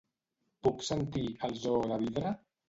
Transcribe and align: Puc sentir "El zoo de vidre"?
Puc 0.67 0.81
sentir 0.87 1.27
"El 1.49 1.55
zoo 1.67 1.85
de 1.93 2.01
vidre"? 2.07 2.35